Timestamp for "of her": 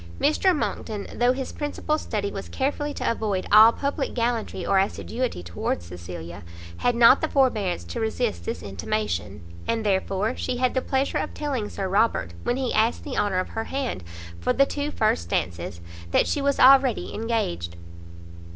13.37-13.65